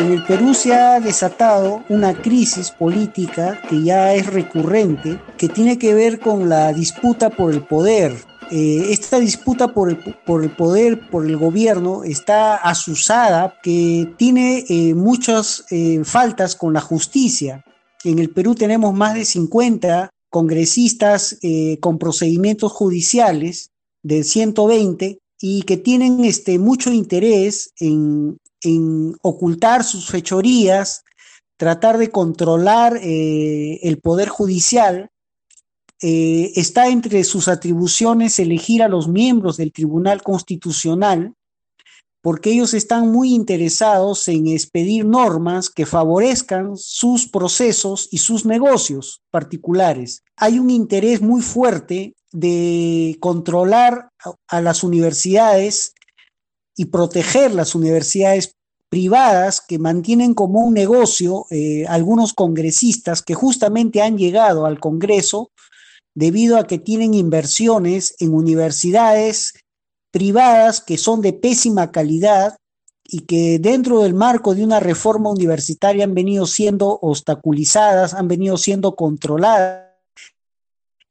En 0.00 0.12
el 0.12 0.24
Perú 0.24 0.54
se 0.54 0.72
ha 0.72 0.98
desatado 0.98 1.84
una 1.90 2.14
crisis 2.14 2.70
política 2.70 3.60
que 3.68 3.82
ya 3.82 4.14
es 4.14 4.26
recurrente, 4.32 5.20
que 5.36 5.50
tiene 5.50 5.78
que 5.78 5.92
ver 5.92 6.20
con 6.20 6.48
la 6.48 6.72
disputa 6.72 7.28
por 7.28 7.52
el 7.52 7.66
poder. 7.66 8.16
Eh, 8.50 8.86
esta 8.92 9.18
disputa 9.18 9.74
por 9.74 9.90
el, 9.90 9.98
poder, 10.56 11.10
por 11.10 11.26
el 11.26 11.36
gobierno, 11.36 12.02
está 12.02 12.56
asusada, 12.56 13.58
que 13.62 14.10
tiene 14.16 14.64
eh, 14.70 14.94
muchas 14.94 15.66
eh, 15.70 16.00
faltas 16.02 16.56
con 16.56 16.72
la 16.72 16.80
justicia. 16.80 17.62
En 18.02 18.20
el 18.20 18.30
Perú 18.30 18.54
tenemos 18.54 18.94
más 18.94 19.12
de 19.12 19.26
50 19.26 20.08
congresistas 20.30 21.36
con 21.80 21.98
procedimientos 21.98 22.72
judiciales 22.72 23.72
de 24.02 24.24
120 24.24 25.18
y 25.40 25.62
que 25.62 25.76
tienen 25.76 26.24
este, 26.24 26.58
mucho 26.58 26.90
interés 26.90 27.72
en, 27.80 28.38
en 28.62 29.16
ocultar 29.22 29.84
sus 29.84 30.08
fechorías, 30.08 31.04
tratar 31.56 31.98
de 31.98 32.10
controlar 32.10 32.96
eh, 33.02 33.80
el 33.82 33.98
poder 33.98 34.28
judicial. 34.28 35.10
Eh, 36.02 36.52
está 36.56 36.88
entre 36.88 37.22
sus 37.24 37.48
atribuciones 37.48 38.38
elegir 38.38 38.82
a 38.82 38.88
los 38.88 39.08
miembros 39.08 39.58
del 39.58 39.72
Tribunal 39.72 40.22
Constitucional, 40.22 41.34
porque 42.22 42.50
ellos 42.52 42.74
están 42.74 43.10
muy 43.10 43.34
interesados 43.34 44.26
en 44.28 44.48
expedir 44.48 45.04
normas 45.04 45.70
que 45.70 45.86
favorezcan 45.86 46.76
sus 46.76 47.28
procesos 47.28 48.08
y 48.10 48.18
sus 48.18 48.44
negocios 48.44 49.22
particulares. 49.30 50.22
Hay 50.36 50.58
un 50.58 50.70
interés 50.70 51.20
muy 51.20 51.42
fuerte 51.42 52.14
de 52.32 53.16
controlar 53.20 54.10
a 54.48 54.60
las 54.60 54.84
universidades 54.84 55.94
y 56.76 56.86
proteger 56.86 57.54
las 57.54 57.74
universidades 57.74 58.54
privadas 58.90 59.60
que 59.60 59.78
mantienen 59.78 60.34
como 60.34 60.60
un 60.60 60.74
negocio 60.74 61.46
eh, 61.50 61.86
algunos 61.88 62.34
congresistas 62.34 63.22
que 63.22 63.34
justamente 63.34 64.02
han 64.02 64.18
llegado 64.18 64.66
al 64.66 64.80
Congreso 64.80 65.52
debido 66.14 66.58
a 66.58 66.66
que 66.66 66.78
tienen 66.78 67.14
inversiones 67.14 68.16
en 68.18 68.34
universidades 68.34 69.54
privadas 70.10 70.80
que 70.80 70.98
son 70.98 71.22
de 71.22 71.32
pésima 71.32 71.92
calidad 71.92 72.56
y 73.04 73.20
que 73.20 73.60
dentro 73.60 74.02
del 74.02 74.14
marco 74.14 74.54
de 74.56 74.64
una 74.64 74.80
reforma 74.80 75.30
universitaria 75.30 76.04
han 76.04 76.14
venido 76.14 76.46
siendo 76.46 76.98
obstaculizadas, 77.00 78.14
han 78.14 78.26
venido 78.26 78.56
siendo 78.56 78.96
controladas 78.96 79.86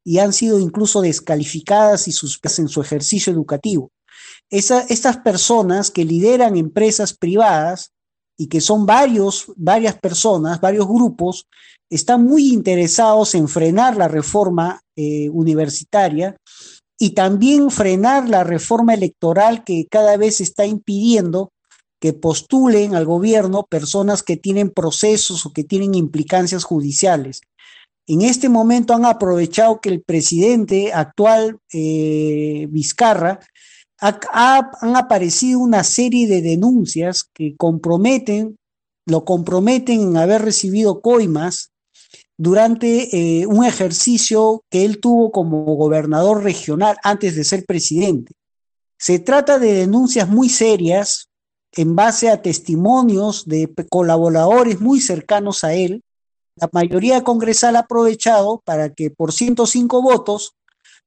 y 0.04 0.20
han 0.20 0.34
sido 0.34 0.60
incluso 0.60 1.02
descalificadas 1.02 2.10
y 2.10 2.12
suspensas 2.12 2.60
en 2.60 2.68
su 2.68 2.82
ejercicio 2.82 3.32
educativo 3.32 3.90
estas 4.50 5.18
personas 5.18 5.92
que 5.92 6.06
lideran 6.06 6.58
empresas 6.58 7.14
privadas 7.14 7.92
y 8.38 8.48
que 8.48 8.62
son 8.62 8.86
varios, 8.86 9.52
varias 9.56 9.98
personas, 10.00 10.62
varios 10.62 10.88
grupos, 10.88 11.46
están 11.90 12.26
muy 12.26 12.54
interesados 12.54 13.36
en 13.36 13.48
frenar 13.48 13.98
la 13.98 14.08
reforma 14.08 14.82
eh, 14.96 15.30
universitaria 15.30 16.36
y 16.98 17.12
también 17.12 17.72
frenar 17.72 18.30
la 18.30 18.44
reforma 18.44 18.94
electoral 18.94 19.64
que 19.64 19.88
cada 19.90 20.18
vez 20.18 20.42
está 20.42 20.66
impidiendo 20.66 21.52
que 22.00 22.14
postulen 22.14 22.96
al 22.96 23.06
gobierno 23.06 23.66
personas 23.70 24.24
que 24.24 24.38
tienen 24.38 24.70
procesos 24.70 25.46
o 25.46 25.52
que 25.52 25.64
tienen 25.64 25.96
implicancias 25.96 26.64
judiciales. 26.64 27.42
En 28.08 28.22
este 28.22 28.50
momento 28.50 28.94
han 28.94 29.06
aprovechado 29.06 29.82
que 29.82 29.90
el 29.90 30.02
presidente 30.02 30.94
actual, 30.94 31.60
eh, 31.74 32.68
Vizcarra, 32.70 33.40
han 34.02 34.96
aparecido 34.96 35.60
una 35.60 35.84
serie 35.84 36.28
de 36.28 36.42
denuncias 36.42 37.24
que 37.34 37.56
comprometen, 37.58 38.58
lo 39.06 39.26
comprometen 39.26 40.02
en 40.02 40.18
haber 40.18 40.42
recibido 40.42 41.02
coimas 41.02 41.72
durante 42.38 43.16
eh, 43.42 43.46
un 43.48 43.66
ejercicio 43.66 44.64
que 44.70 44.86
él 44.86 45.00
tuvo 45.02 45.32
como 45.32 45.64
gobernador 45.76 46.44
regional 46.44 46.98
antes 47.04 47.36
de 47.36 47.44
ser 47.44 47.66
presidente. 47.66 48.34
Se 48.98 49.20
trata 49.20 49.60
de 49.60 49.74
denuncias 49.74 50.30
muy 50.30 50.48
serias 50.48 51.30
en 51.74 51.96
base 51.96 52.30
a 52.30 52.42
testimonios 52.42 53.46
de 53.46 53.70
colaboradores 53.90 54.80
muy 54.80 55.02
cercanos 55.02 55.64
a 55.64 55.74
él. 55.74 56.04
La 56.56 56.70
mayoría 56.72 57.24
congresal 57.24 57.76
ha 57.76 57.80
aprovechado 57.80 58.62
para 58.64 58.94
que 58.94 59.12
por 59.12 59.34
105 59.34 60.02
votos 60.02 60.56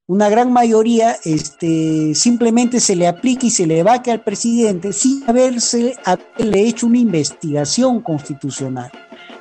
una 0.06 0.28
gran 0.28 0.52
mayoría 0.52 1.16
este, 1.24 2.14
simplemente 2.14 2.80
se 2.80 2.96
le 2.96 3.06
aplique 3.06 3.46
y 3.46 3.50
se 3.50 3.66
le 3.66 3.82
vaque 3.82 4.10
al 4.10 4.22
presidente 4.22 4.92
sin 4.92 5.22
haberse, 5.28 5.96
haberle 6.04 6.66
hecho 6.66 6.86
una 6.86 6.98
investigación 6.98 8.00
constitucional. 8.00 8.90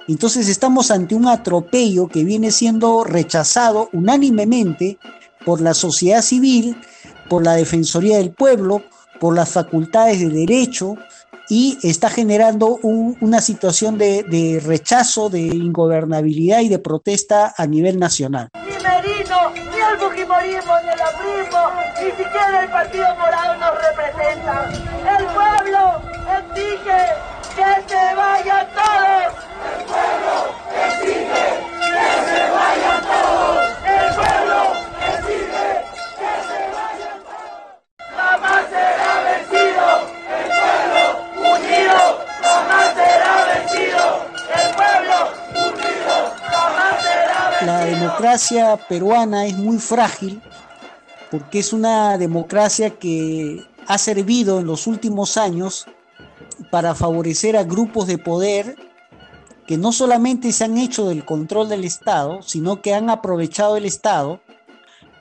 Entonces 0.08 0.48
estamos 0.50 0.92
ante 0.92 1.16
un 1.16 1.28
atropello 1.28 2.08
que 2.08 2.24
viene 2.24 2.52
siendo 2.52 3.04
rechazado 3.04 3.90
unánimemente 3.94 5.00
por 5.46 5.62
la 5.62 5.74
sociedad 5.74 6.22
civil, 6.22 6.76
por 7.30 7.44
la 7.44 7.56
Defensoría 7.56 8.18
del 8.18 8.32
Pueblo, 8.32 8.84
por 9.20 9.36
las 9.36 9.50
facultades 9.50 10.20
de 10.20 10.30
derecho 10.30 10.96
y 11.50 11.78
está 11.84 12.10
generando 12.10 12.80
una 12.82 13.42
situación 13.42 13.98
de, 13.98 14.24
de 14.24 14.62
rechazo, 14.64 15.30
de 15.30 15.42
ingobernabilidad 15.42 16.62
y 16.62 16.70
de 16.70 16.80
protesta 16.80 17.54
a 17.58 17.66
nivel 17.68 18.00
nacional 18.00 18.50
ni 19.50 19.80
el 19.80 19.98
Fujimorismo, 19.98 20.74
ni 20.84 20.90
el 20.90 21.02
Aprismo, 21.02 21.72
ni 22.00 22.12
siquiera 22.12 22.64
el 22.64 22.70
Partido 22.70 23.16
Morado 23.16 23.56
nos 23.56 23.74
representa. 23.82 24.70
El 25.18 25.26
pueblo 25.28 26.02
exige 26.38 27.16
que 27.56 27.90
se 27.90 28.16
vayan 28.16 28.68
todos. 28.74 29.11
Democracia 48.22 48.78
peruana 48.88 49.48
es 49.48 49.58
muy 49.58 49.80
frágil 49.80 50.44
porque 51.32 51.58
es 51.58 51.74
una 51.74 52.20
democracia 52.20 52.92
que 52.92 53.66
ha 53.88 53.98
servido 53.98 54.60
en 54.60 54.68
los 54.68 54.86
últimos 54.86 55.38
años 55.38 55.88
para 56.70 56.94
favorecer 56.94 57.58
a 57.58 57.64
grupos 57.64 58.06
de 58.06 58.20
poder 58.20 58.76
que 59.66 59.76
no 59.76 59.92
solamente 59.92 60.52
se 60.52 60.66
han 60.66 60.78
hecho 60.78 61.08
del 61.08 61.26
control 61.26 61.68
del 61.68 61.84
Estado, 61.84 62.44
sino 62.44 62.80
que 62.84 62.94
han 62.94 63.10
aprovechado 63.10 63.76
el 63.76 63.86
Estado 63.86 64.40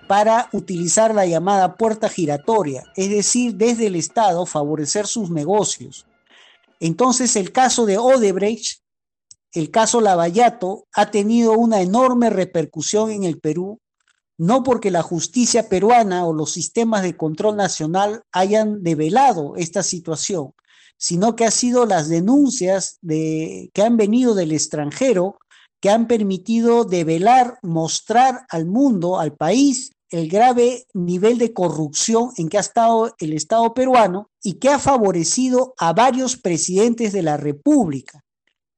para 0.07 0.51
utilizar 0.53 1.15
la 1.15 1.25
llamada 1.25 1.77
puerta 1.77 2.11
giratoria, 2.11 2.85
es 2.97 3.09
decir, 3.09 3.55
desde 3.55 3.87
el 3.87 3.97
Estado 3.97 4.45
favorecer 4.45 5.07
sus 5.07 5.31
negocios. 5.31 6.05
Entonces 6.81 7.35
el 7.37 7.51
caso 7.51 7.87
de 7.87 7.97
Odebrecht 7.97 8.83
el 9.53 9.71
caso 9.71 10.01
Lavallato 10.01 10.87
ha 10.95 11.11
tenido 11.11 11.53
una 11.53 11.81
enorme 11.81 12.31
repercusión 12.31 13.11
en 13.11 13.25
el 13.25 13.41
Perú, 13.41 13.81
no 14.39 14.63
porque 14.63 14.91
la 14.91 15.03
justicia 15.03 15.69
peruana 15.69 16.25
o 16.25 16.33
los 16.33 16.53
sistemas 16.53 17.03
de 17.03 17.17
control 17.17 17.57
nacional 17.57 18.23
hayan 18.33 18.83
develado 18.83 19.55
esta 19.57 19.83
situación, 19.83 20.55
sino 20.97 21.37
que 21.37 21.45
ha 21.45 21.51
sido 21.51 21.85
las 21.85 22.09
denuncias 22.09 22.99
de, 23.03 23.71
que 23.75 23.83
han 23.83 23.97
venido 23.97 24.35
del 24.35 24.53
extranjero 24.53 25.39
que 25.81 25.91
han 25.91 26.07
permitido 26.07 26.85
develar, 26.85 27.59
mostrar 27.63 28.47
al 28.51 28.67
mundo, 28.67 29.19
al 29.19 29.33
país, 29.35 29.93
el 30.11 30.29
grave 30.29 30.87
nivel 30.93 31.39
de 31.39 31.53
corrupción 31.53 32.31
en 32.37 32.49
que 32.49 32.59
ha 32.59 32.61
estado 32.61 33.15
el 33.19 33.33
Estado 33.33 33.73
peruano 33.75 34.29
y 34.43 34.55
que 34.55 34.69
ha 34.69 34.79
favorecido 34.79 35.75
a 35.79 35.93
varios 35.93 36.37
presidentes 36.37 37.13
de 37.13 37.23
la 37.23 37.37
República. 37.37 38.25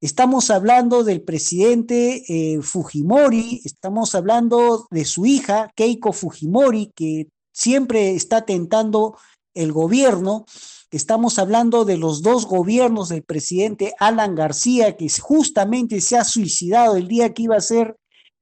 Estamos 0.03 0.51
hablando 0.51 1.05
del 1.05 1.23
presidente 1.23 2.25
eh, 2.27 2.61
Fujimori, 2.61 3.61
estamos 3.65 4.17
hablando 4.17 4.89
de 4.91 5.05
su 5.05 5.27
hija 5.27 5.71
Keiko 5.77 6.13
Fujimori, 6.13 6.91
que 6.97 7.29
siempre 7.53 8.17
está 8.17 8.45
tentando 8.45 9.17
el 9.55 9.71
gobierno. 9.71 10.45
Estamos 10.91 11.39
hablando 11.39 11.85
de 11.85 11.99
los 11.99 12.21
dos 12.21 12.47
gobiernos 12.47 13.11
del 13.11 13.23
presidente 13.23 13.95
Alan 14.01 14.35
García, 14.35 14.97
que 14.97 15.09
justamente 15.09 16.01
se 16.01 16.17
ha 16.17 16.25
suicidado 16.25 16.97
el 16.97 17.07
día 17.07 17.33
que 17.33 17.45
iba 17.45 17.55
a 17.55 17.61
ser 17.61 17.97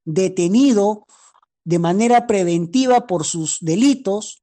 detenido 0.06 1.04
de 1.66 1.78
manera 1.78 2.26
preventiva 2.26 3.06
por 3.06 3.26
sus 3.26 3.58
delitos. 3.60 4.40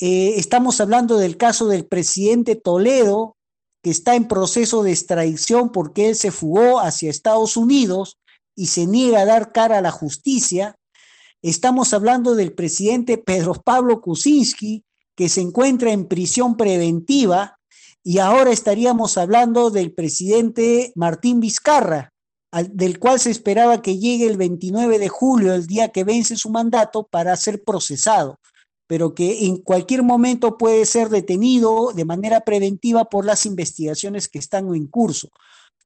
Eh, 0.00 0.34
estamos 0.36 0.80
hablando 0.80 1.16
del 1.16 1.36
caso 1.36 1.68
del 1.68 1.86
presidente 1.86 2.56
Toledo, 2.56 3.36
que 3.82 3.90
está 3.90 4.14
en 4.14 4.28
proceso 4.28 4.82
de 4.82 4.92
extradición 4.92 5.70
porque 5.72 6.08
él 6.08 6.16
se 6.16 6.30
fugó 6.30 6.80
hacia 6.80 7.10
Estados 7.10 7.56
Unidos 7.56 8.18
y 8.54 8.66
se 8.66 8.86
niega 8.86 9.20
a 9.20 9.24
dar 9.26 9.52
cara 9.52 9.78
a 9.78 9.82
la 9.82 9.90
justicia. 9.90 10.76
Estamos 11.42 11.94
hablando 11.94 12.34
del 12.34 12.52
presidente 12.52 13.16
Pedro 13.16 13.54
Pablo 13.54 14.00
Kuczynski, 14.00 14.84
que 15.16 15.28
se 15.28 15.40
encuentra 15.40 15.92
en 15.92 16.06
prisión 16.06 16.56
preventiva 16.56 17.58
y 18.02 18.18
ahora 18.18 18.50
estaríamos 18.50 19.18
hablando 19.18 19.70
del 19.70 19.92
presidente 19.92 20.92
Martín 20.94 21.40
Vizcarra, 21.40 22.12
del 22.70 22.98
cual 22.98 23.20
se 23.20 23.30
esperaba 23.30 23.82
que 23.82 23.98
llegue 23.98 24.26
el 24.26 24.36
29 24.36 24.98
de 24.98 25.08
julio, 25.08 25.54
el 25.54 25.66
día 25.66 25.88
que 25.88 26.04
vence 26.04 26.36
su 26.36 26.50
mandato, 26.50 27.06
para 27.06 27.36
ser 27.36 27.62
procesado, 27.62 28.38
pero 28.90 29.14
que 29.14 29.46
en 29.46 29.58
cualquier 29.58 30.02
momento 30.02 30.58
puede 30.58 30.84
ser 30.84 31.10
detenido 31.10 31.92
de 31.94 32.04
manera 32.04 32.40
preventiva 32.40 33.04
por 33.04 33.24
las 33.24 33.46
investigaciones 33.46 34.26
que 34.26 34.40
están 34.40 34.74
en 34.74 34.88
curso. 34.88 35.28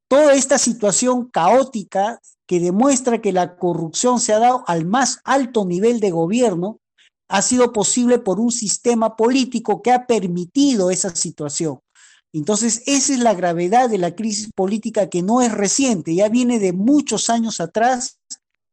Toda 0.09 0.33
esta 0.33 0.57
situación 0.57 1.29
caótica 1.29 2.19
que 2.47 2.61
demuestra 2.61 3.21
que 3.21 3.35
la 3.35 3.57
corrupción 3.57 4.21
se 4.21 4.33
ha 4.33 4.39
dado 4.39 4.65
al 4.67 4.87
más 4.87 5.21
alto 5.25 5.67
nivel 5.67 6.01
de 6.01 6.13
gobierno, 6.13 6.81
ha 7.29 7.43
sido 7.43 7.75
posible 7.75 8.21
por 8.21 8.41
un 8.41 8.51
sistema 8.51 9.17
político 9.17 9.83
que 9.83 9.93
ha 9.93 10.07
permitido 10.07 10.91
esa 10.91 11.15
situación. 11.15 11.81
Entonces, 12.33 12.85
esa 12.87 13.13
es 13.13 13.19
la 13.19 13.35
gravedad 13.35 13.91
de 13.91 13.99
la 13.99 14.15
crisis 14.15 14.51
política 14.57 15.11
que 15.11 15.23
no 15.23 15.43
es 15.43 15.53
reciente, 15.53 16.15
ya 16.15 16.31
viene 16.31 16.59
de 16.59 16.73
muchos 16.73 17.29
años 17.29 17.61
atrás. 17.61 18.19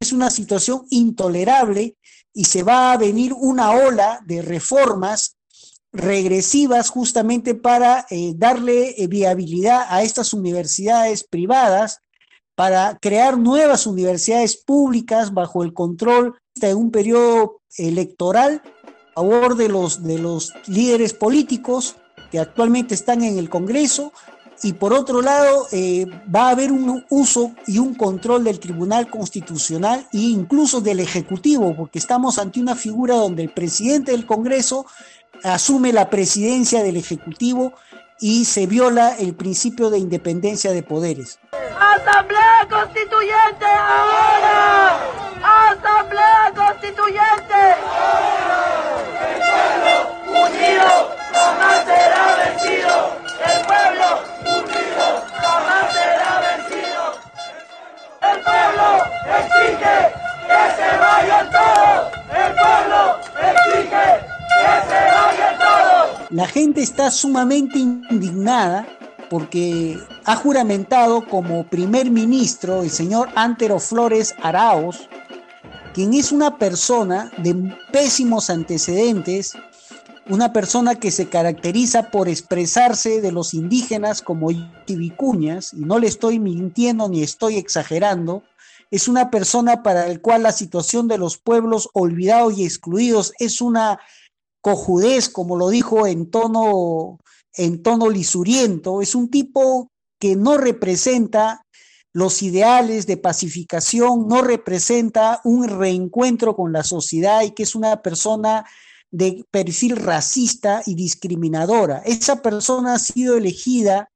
Es 0.01 0.11
una 0.11 0.31
situación 0.31 0.87
intolerable 0.89 1.95
y 2.33 2.45
se 2.45 2.63
va 2.63 2.91
a 2.91 2.97
venir 2.97 3.33
una 3.33 3.69
ola 3.69 4.19
de 4.25 4.41
reformas 4.41 5.37
regresivas 5.93 6.89
justamente 6.89 7.53
para 7.53 8.07
eh, 8.09 8.33
darle 8.35 8.95
eh, 8.97 9.05
viabilidad 9.05 9.85
a 9.89 10.01
estas 10.01 10.33
universidades 10.33 11.23
privadas, 11.23 11.99
para 12.55 12.97
crear 12.99 13.37
nuevas 13.37 13.85
universidades 13.85 14.57
públicas 14.57 15.35
bajo 15.35 15.63
el 15.63 15.71
control 15.71 16.35
de 16.55 16.73
un 16.73 16.89
periodo 16.89 17.61
electoral 17.77 18.63
a 19.11 19.21
favor 19.21 19.55
de 19.55 19.69
los, 19.69 20.01
de 20.01 20.17
los 20.17 20.51
líderes 20.65 21.13
políticos 21.13 21.95
que 22.31 22.39
actualmente 22.39 22.95
están 22.95 23.23
en 23.23 23.37
el 23.37 23.51
Congreso 23.51 24.13
y 24.63 24.73
por 24.73 24.93
otro 24.93 25.21
lado 25.21 25.67
eh, 25.71 26.05
va 26.33 26.47
a 26.47 26.51
haber 26.51 26.71
un 26.71 27.05
uso 27.09 27.51
y 27.65 27.79
un 27.79 27.95
control 27.95 28.43
del 28.43 28.59
Tribunal 28.59 29.09
Constitucional 29.09 30.07
e 30.13 30.17
incluso 30.19 30.81
del 30.81 30.99
Ejecutivo, 30.99 31.75
porque 31.75 31.99
estamos 31.99 32.37
ante 32.37 32.59
una 32.59 32.75
figura 32.75 33.15
donde 33.15 33.43
el 33.43 33.49
presidente 33.49 34.11
del 34.11 34.25
Congreso 34.25 34.85
asume 35.43 35.93
la 35.93 36.09
presidencia 36.09 36.83
del 36.83 36.97
Ejecutivo 36.97 37.73
y 38.19 38.45
se 38.45 38.67
viola 38.67 39.15
el 39.17 39.33
principio 39.33 39.89
de 39.89 39.97
independencia 39.97 40.71
de 40.71 40.83
poderes. 40.83 41.39
Asamblea 41.79 42.67
Constituyente 42.69 43.65
ahora. 43.65 44.99
Asamblea 45.43 46.53
Constituyente. 46.55 47.55
Unido 50.27 51.10
está 66.81 67.11
sumamente 67.11 67.79
indignada 67.79 68.87
porque 69.29 69.97
ha 70.25 70.35
juramentado 70.35 71.27
como 71.27 71.65
primer 71.65 72.11
ministro 72.11 72.81
el 72.81 72.89
señor 72.89 73.29
Antero 73.35 73.79
Flores 73.79 74.33
Araos, 74.41 75.09
quien 75.93 76.13
es 76.13 76.31
una 76.31 76.57
persona 76.57 77.31
de 77.37 77.55
pésimos 77.91 78.49
antecedentes 78.49 79.55
una 80.29 80.53
persona 80.53 80.95
que 80.95 81.11
se 81.11 81.27
caracteriza 81.27 82.09
por 82.09 82.29
expresarse 82.29 83.21
de 83.21 83.31
los 83.31 83.53
indígenas 83.53 84.21
como 84.21 84.49
vicuñas, 84.87 85.73
y 85.73 85.81
no 85.81 85.99
le 85.99 86.07
estoy 86.07 86.39
mintiendo 86.39 87.09
ni 87.09 87.23
estoy 87.23 87.57
exagerando, 87.57 88.43
es 88.91 89.07
una 89.07 89.29
persona 89.31 89.83
para 89.83 90.07
el 90.07 90.21
cual 90.21 90.43
la 90.43 90.51
situación 90.51 91.07
de 91.07 91.17
los 91.17 91.37
pueblos 91.37 91.89
olvidados 91.93 92.57
y 92.57 92.65
excluidos 92.65 93.33
es 93.39 93.61
una 93.61 93.99
cojudez, 94.61 95.29
como 95.29 95.57
lo 95.57 95.69
dijo 95.69 96.07
en 96.07 96.29
tono, 96.29 97.19
en 97.53 97.83
tono 97.83 98.09
lisuriento, 98.09 99.01
es 99.01 99.15
un 99.15 99.29
tipo 99.29 99.89
que 100.19 100.35
no 100.35 100.57
representa 100.57 101.65
los 102.13 102.41
ideales 102.43 103.07
de 103.07 103.17
pacificación, 103.17 104.27
no 104.27 104.41
representa 104.41 105.41
un 105.43 105.67
reencuentro 105.67 106.55
con 106.55 106.73
la 106.73 106.83
sociedad 106.83 107.41
y 107.41 107.51
que 107.51 107.63
es 107.63 107.73
una 107.73 108.01
persona 108.01 108.65
de 109.11 109.45
perfil 109.51 109.97
racista 109.97 110.83
y 110.85 110.95
discriminadora. 110.95 112.01
Esa 112.05 112.41
persona 112.41 112.95
ha 112.95 112.99
sido 112.99 113.37
elegida 113.37 114.09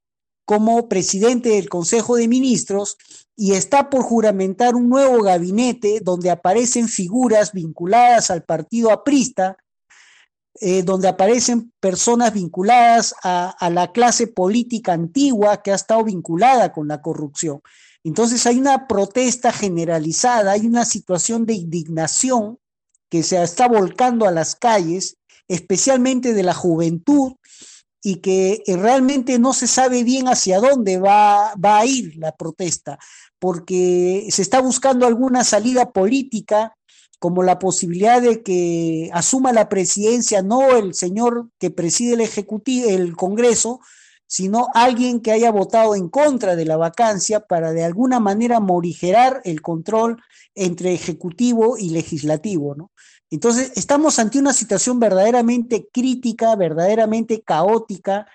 como 0.46 0.88
presidente 0.88 1.50
del 1.50 1.70
Consejo 1.70 2.16
de 2.16 2.28
Ministros 2.28 2.98
y 3.36 3.54
está 3.54 3.90
por 3.90 4.04
juramentar 4.04 4.76
un 4.76 4.90
nuevo 4.90 5.22
gabinete 5.24 6.00
donde 6.02 6.30
aparecen 6.30 6.88
figuras 6.88 7.52
vinculadas 7.52 8.30
al 8.30 8.44
partido 8.44 8.92
aprista, 8.92 9.58
eh, 10.62 10.84
donde 10.84 11.10
aparecen 11.10 11.74
personas 11.82 12.34
vinculadas 12.34 13.14
a, 13.24 13.58
la 13.70 13.92
clase 13.92 14.28
política 14.28 14.94
antigua 14.94 15.62
que 15.62 15.72
ha 15.72 15.76
estado 15.76 16.06
vinculada 16.06 16.72
con 16.72 16.88
la 16.88 17.02
corrupción. 17.02 17.62
Entonces 18.06 18.46
hay 18.46 18.58
una 18.60 18.88
protesta 18.88 19.52
generalizada, 19.52 20.54
hay 20.54 20.66
una 20.66 20.86
situación 20.86 21.46
de 21.46 21.56
indignación 21.56 22.58
que 23.10 23.22
se 23.22 23.42
está 23.44 23.68
volcando 23.68 24.28
a 24.28 24.32
las 24.32 24.56
calles, 24.56 25.18
especialmente 25.50 26.34
de 26.34 26.44
la 26.44 26.54
juventud, 26.54 27.34
y 28.02 28.18
que 28.18 28.64
eh, 28.66 28.78
realmente 28.78 29.40
no 29.40 29.52
se 29.52 29.68
sabe 29.68 30.06
bien 30.06 30.30
hacia 30.30 30.60
dónde 30.60 31.00
va, 31.00 31.54
va 31.56 31.80
a 31.80 31.86
ir 31.86 32.16
la 32.16 32.32
protesta, 32.32 32.98
porque 33.40 34.26
se 34.30 34.42
está 34.42 34.62
buscando 34.62 35.06
alguna 35.06 35.44
salida 35.44 35.92
política, 35.92 36.78
como 37.26 37.42
la 37.42 37.58
posibilidad 37.58 38.22
de 38.22 38.44
que 38.44 39.10
asuma 39.12 39.52
la 39.52 39.68
presidencia 39.68 40.44
no 40.44 40.78
el 40.78 40.94
señor 40.94 41.50
que 41.58 41.72
preside 41.72 42.14
el 42.14 42.22
ejecutivo, 42.22 42.88
el 42.88 43.16
Congreso, 43.16 43.80
sino 44.28 44.68
alguien 44.76 45.22
que 45.22 45.32
haya 45.32 45.50
votado 45.50 45.96
en 45.96 46.08
contra 46.08 46.56
de 46.56 46.66
la 46.66 46.78
vacancia 46.78 47.40
para 47.40 47.72
de 47.72 47.84
alguna 47.84 48.20
manera 48.20 48.60
morigerar 48.60 49.42
el 49.44 49.64
control 49.64 50.22
entre 50.54 50.94
ejecutivo 50.94 51.80
y 51.80 51.90
legislativo, 51.90 52.76
¿no? 52.76 52.92
Entonces, 53.32 53.72
estamos 53.76 54.20
ante 54.20 54.38
una 54.38 54.54
situación 54.54 55.00
verdaderamente 55.00 55.90
crítica, 55.92 56.56
verdaderamente 56.56 57.42
caótica, 57.42 58.28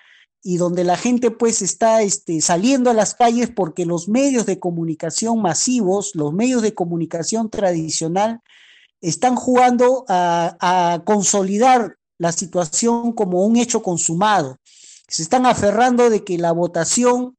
y 0.43 0.57
donde 0.57 0.83
la 0.83 0.97
gente 0.97 1.31
pues 1.31 1.61
está 1.61 2.01
este, 2.01 2.41
saliendo 2.41 2.89
a 2.89 2.93
las 2.93 3.15
calles 3.15 3.49
porque 3.55 3.85
los 3.85 4.09
medios 4.09 4.45
de 4.45 4.59
comunicación 4.59 5.41
masivos, 5.41 6.11
los 6.13 6.33
medios 6.33 6.61
de 6.61 6.73
comunicación 6.73 7.49
tradicional, 7.49 8.41
están 9.01 9.35
jugando 9.35 10.05
a, 10.07 11.01
consolidar 11.05 11.97
la 12.17 12.31
situación 12.31 13.13
como 13.13 13.43
un 13.45 13.57
hecho 13.57 13.81
consumado. 13.81 14.57
Se 15.07 15.23
están 15.23 15.45
aferrando 15.45 16.09
de 16.09 16.23
que 16.23 16.37
la 16.37 16.51
votación 16.51 17.35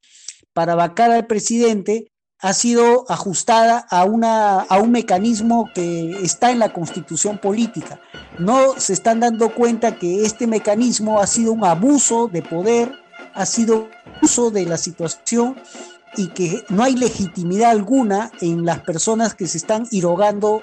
para 0.53 0.75
vacar 0.75 1.11
al 1.13 1.27
presidente 1.27 2.13
ha 2.41 2.53
sido 2.53 3.05
ajustada 3.09 3.87
a, 3.89 4.05
una, 4.05 4.61
a 4.61 4.79
un 4.79 4.91
mecanismo 4.91 5.71
que 5.73 6.11
está 6.23 6.51
en 6.51 6.59
la 6.59 6.73
constitución 6.73 7.39
política. 7.39 8.01
No 8.41 8.79
se 8.79 8.93
están 8.93 9.21
dando 9.21 9.55
cuenta 9.55 9.97
que 9.97 10.25
este 10.25 10.49
mecanismo 10.49 11.21
ha 11.21 11.29
sido 11.29 11.53
un 11.53 11.65
abuso 11.65 12.27
de 12.27 12.43
poder, 12.43 12.93
ha 13.35 13.47
sido 13.47 13.89
abuso 14.17 14.51
de 14.51 14.67
la 14.67 14.77
situación 14.77 15.57
y 16.17 16.29
que 16.29 16.65
no 16.69 16.83
hay 16.83 16.97
legitimidad 16.97 17.71
alguna 17.71 18.33
en 18.41 18.65
las 18.67 18.81
personas 18.81 19.35
que 19.35 19.47
se 19.47 19.59
están 19.59 19.87
irrogando, 19.93 20.63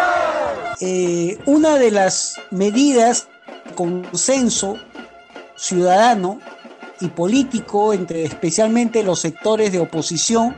Eh, 0.83 1.37
una 1.45 1.77
de 1.77 1.91
las 1.91 2.37
medidas 2.49 3.27
consenso 3.75 4.77
ciudadano 5.55 6.39
y 6.99 7.09
político 7.09 7.93
entre 7.93 8.23
especialmente 8.23 9.03
los 9.03 9.19
sectores 9.19 9.71
de 9.71 9.79
oposición 9.79 10.55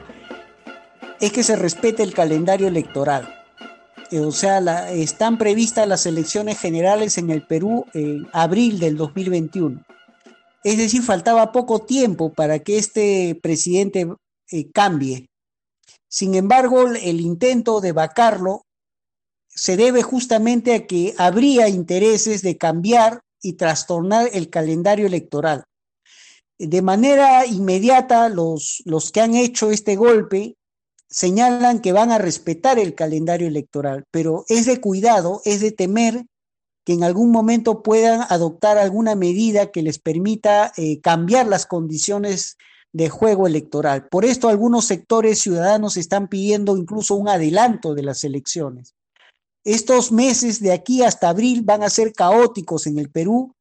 es 1.20 1.34
que 1.34 1.44
se 1.44 1.58
respete 1.58 2.04
el 2.04 2.14
calendario 2.14 2.70
electoral. 2.70 3.28
Eh, 4.12 4.22
o 4.22 4.32
sea, 4.32 4.90
están 4.92 5.38
previstas 5.38 5.90
las 5.90 6.06
elecciones 6.06 6.58
generales 6.58 7.18
en 7.18 7.30
el 7.30 7.46
Perú 7.46 7.86
en 7.94 8.26
abril 8.32 8.80
del 8.80 8.96
2021 8.96 9.84
Es 10.64 10.78
decir, 10.78 11.02
faltaba 11.02 11.52
poco 11.52 11.80
tiempo 11.80 12.32
para 12.32 12.60
que 12.60 12.78
este 12.78 13.38
presidente 13.44 14.08
eh, 14.52 14.72
cambie. 14.72 15.28
Sin 16.08 16.36
embargo, 16.36 16.88
el 16.88 17.20
intento 17.20 17.82
de 17.82 17.92
vacarlo 17.92 18.66
se 19.56 19.78
debe 19.78 20.04
justamente 20.04 20.74
a 20.74 20.88
que 20.88 21.14
habría 21.18 21.68
intereses 21.68 22.42
de 22.42 22.58
cambiar 22.58 23.22
y 23.42 23.54
trastornar 23.54 24.30
el 24.34 24.50
calendario 24.50 25.06
electoral. 25.06 25.64
De 26.58 26.82
manera 26.82 27.46
inmediata, 27.46 28.30
los, 28.30 28.82
los 28.86 29.12
que 29.12 29.22
han 29.22 29.36
hecho 29.36 29.72
este 29.72 29.96
golpe 29.96 30.56
señalan 31.10 31.80
que 31.80 31.92
van 31.92 32.12
a 32.12 32.18
respetar 32.18 32.80
el 32.80 32.96
calendario 32.96 33.48
electoral, 33.48 34.06
pero 34.12 34.46
es 34.48 34.66
de 34.66 34.82
cuidado, 34.82 35.42
es 35.46 35.62
de 35.62 35.72
temer 35.72 36.26
que 36.86 36.94
en 36.94 37.04
algún 37.04 37.32
momento 37.32 37.84
puedan 37.84 38.22
adoptar 38.30 38.78
alguna 38.78 39.16
medida 39.16 39.72
que 39.72 39.84
les 39.84 40.00
permita 40.00 40.74
eh, 40.76 41.00
cambiar 41.02 41.48
las 41.48 41.66
condiciones 41.66 42.58
de 42.92 43.10
juego 43.10 43.48
electoral. 43.48 44.08
Por 44.10 44.26
esto 44.26 44.50
algunos 44.50 44.86
sectores 44.86 45.40
ciudadanos 45.40 45.98
están 45.98 46.28
pidiendo 46.28 46.78
incluso 46.78 47.16
un 47.16 47.30
adelanto 47.30 47.94
de 47.94 48.04
las 48.04 48.24
elecciones. 48.24 48.94
Estos 49.64 50.12
meses 50.12 50.60
de 50.60 50.74
aquí 50.74 51.04
hasta 51.04 51.30
abril 51.30 51.62
van 51.64 51.84
a 51.84 51.90
ser 51.90 52.14
caóticos 52.14 52.88
en 52.88 52.98
el 53.00 53.10
Perú 53.10 53.56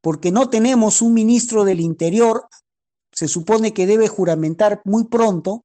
porque 0.00 0.30
no 0.30 0.48
tenemos 0.48 1.02
un 1.02 1.12
ministro 1.14 1.64
del 1.64 1.80
Interior, 1.80 2.48
se 3.12 3.28
supone 3.28 3.74
que 3.74 3.86
debe 3.86 4.08
juramentar 4.08 4.80
muy 4.84 5.04
pronto, 5.04 5.64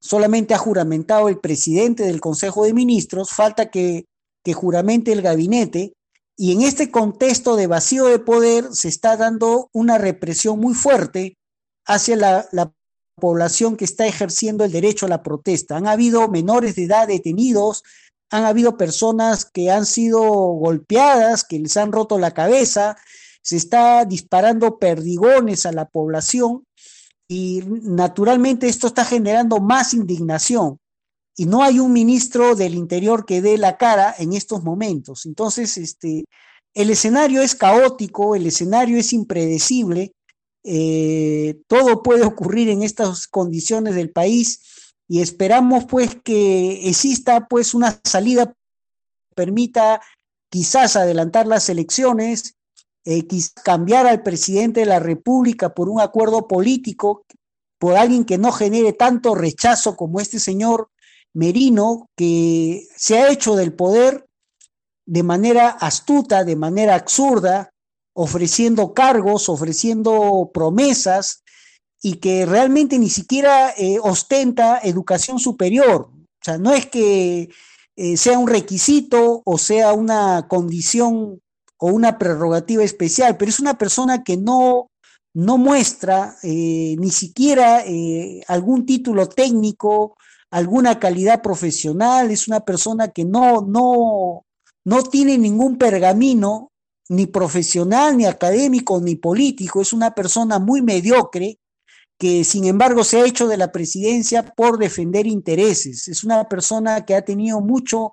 solamente 0.00 0.52
ha 0.52 0.58
juramentado 0.58 1.28
el 1.28 1.38
presidente 1.38 2.02
del 2.02 2.20
Consejo 2.20 2.64
de 2.64 2.74
Ministros, 2.74 3.30
falta 3.30 3.70
que, 3.70 4.04
que 4.44 4.52
juramente 4.52 5.12
el 5.12 5.22
gabinete, 5.22 5.94
y 6.36 6.52
en 6.52 6.62
este 6.62 6.90
contexto 6.90 7.56
de 7.56 7.68
vacío 7.68 8.06
de 8.06 8.18
poder 8.18 8.66
se 8.72 8.88
está 8.88 9.16
dando 9.16 9.70
una 9.72 9.98
represión 9.98 10.58
muy 10.58 10.74
fuerte 10.74 11.38
hacia 11.86 12.16
la, 12.16 12.48
la, 12.52 12.72
población 13.16 13.76
que 13.76 13.84
está 13.84 14.08
ejerciendo 14.08 14.64
el 14.64 14.72
derecho 14.72 15.06
a 15.06 15.08
la 15.08 15.22
protesta. 15.22 15.76
Han 15.76 15.86
habido 15.86 16.26
menores 16.28 16.74
de 16.74 16.86
edad 16.86 17.06
detenidos, 17.06 17.84
han 18.34 18.46
habido 18.46 18.76
personas 18.76 19.44
que 19.44 19.70
han 19.70 19.86
sido 19.86 20.20
golpeadas, 20.20 21.44
que 21.44 21.60
les 21.60 21.76
han 21.76 21.92
roto 21.92 22.18
la 22.18 22.32
cabeza, 22.32 22.96
se 23.42 23.56
está 23.56 24.04
disparando 24.04 24.80
perdigones 24.80 25.66
a 25.66 25.72
la 25.72 25.84
población 25.84 26.66
y 27.28 27.62
naturalmente 27.66 28.66
esto 28.66 28.88
está 28.88 29.04
generando 29.04 29.60
más 29.60 29.94
indignación 29.94 30.80
y 31.36 31.46
no 31.46 31.62
hay 31.62 31.78
un 31.78 31.92
ministro 31.92 32.56
del 32.56 32.74
Interior 32.74 33.24
que 33.24 33.40
dé 33.40 33.56
la 33.56 33.76
cara 33.76 34.12
en 34.18 34.32
estos 34.32 34.64
momentos. 34.64 35.26
Entonces, 35.26 35.76
este, 35.76 36.24
el 36.74 36.90
escenario 36.90 37.40
es 37.40 37.54
caótico, 37.54 38.34
el 38.34 38.48
escenario 38.48 38.98
es 38.98 39.12
impredecible, 39.12 40.12
eh, 40.64 41.60
todo 41.68 42.02
puede 42.02 42.24
ocurrir 42.24 42.68
en 42.68 42.82
estas 42.82 43.28
condiciones 43.28 43.94
del 43.94 44.10
país 44.10 44.73
y 45.08 45.20
esperamos 45.20 45.84
pues 45.84 46.16
que 46.22 46.88
exista 46.88 47.46
pues 47.46 47.74
una 47.74 48.00
salida 48.04 48.46
que 48.46 48.54
permita 49.34 50.00
quizás 50.48 50.96
adelantar 50.96 51.46
las 51.46 51.68
elecciones, 51.68 52.56
eh, 53.04 53.26
quizás 53.26 53.52
cambiar 53.62 54.06
al 54.06 54.22
presidente 54.22 54.80
de 54.80 54.86
la 54.86 55.00
República 55.00 55.74
por 55.74 55.88
un 55.88 56.00
acuerdo 56.00 56.48
político, 56.48 57.24
por 57.78 57.96
alguien 57.96 58.24
que 58.24 58.38
no 58.38 58.52
genere 58.52 58.92
tanto 58.92 59.34
rechazo 59.34 59.96
como 59.96 60.20
este 60.20 60.38
señor 60.38 60.90
Merino, 61.34 62.08
que 62.16 62.86
se 62.96 63.18
ha 63.18 63.30
hecho 63.30 63.56
del 63.56 63.74
poder 63.74 64.26
de 65.06 65.22
manera 65.22 65.68
astuta, 65.68 66.44
de 66.44 66.56
manera 66.56 66.94
absurda, 66.94 67.70
ofreciendo 68.14 68.94
cargos, 68.94 69.48
ofreciendo 69.48 70.50
promesas 70.54 71.43
y 72.04 72.16
que 72.16 72.44
realmente 72.44 72.98
ni 72.98 73.08
siquiera 73.08 73.70
eh, 73.78 73.96
ostenta 73.98 74.78
educación 74.82 75.38
superior. 75.38 76.10
O 76.12 76.44
sea, 76.44 76.58
no 76.58 76.70
es 76.70 76.84
que 76.84 77.48
eh, 77.96 78.16
sea 78.18 78.38
un 78.38 78.46
requisito 78.46 79.40
o 79.42 79.56
sea 79.56 79.94
una 79.94 80.46
condición 80.46 81.40
o 81.78 81.86
una 81.86 82.18
prerrogativa 82.18 82.84
especial, 82.84 83.38
pero 83.38 83.48
es 83.48 83.58
una 83.58 83.78
persona 83.78 84.22
que 84.22 84.36
no, 84.36 84.90
no 85.32 85.56
muestra 85.56 86.36
eh, 86.42 86.94
ni 86.98 87.10
siquiera 87.10 87.82
algún 88.48 88.84
título 88.84 89.26
técnico, 89.26 90.18
alguna 90.50 90.98
calidad 90.98 91.40
profesional, 91.40 92.30
es 92.30 92.48
una 92.48 92.60
persona 92.60 93.08
que 93.08 93.24
no, 93.24 93.62
no, 93.62 94.44
no 94.84 95.02
tiene 95.04 95.38
ningún 95.38 95.78
pergamino, 95.78 96.70
ni 97.08 97.26
profesional, 97.26 98.14
ni 98.18 98.26
académico, 98.26 99.00
ni 99.00 99.16
político, 99.16 99.80
es 99.80 99.94
una 99.94 100.14
persona 100.14 100.58
muy 100.58 100.82
mediocre 100.82 101.60
que 102.18 102.44
sin 102.44 102.64
embargo 102.64 103.04
se 103.04 103.20
ha 103.20 103.26
hecho 103.26 103.48
de 103.48 103.56
la 103.56 103.72
presidencia 103.72 104.44
por 104.44 104.78
defender 104.78 105.26
intereses. 105.26 106.08
Es 106.08 106.24
una 106.24 106.48
persona 106.48 107.04
que 107.04 107.14
ha 107.14 107.24
tenido 107.24 107.60
mucho, 107.60 108.12